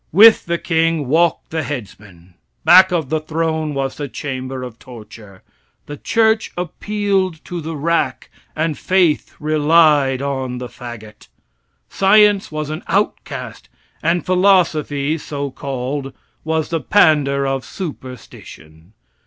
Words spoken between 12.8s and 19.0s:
outcast, and philosophy, so called, was the pander of superstition.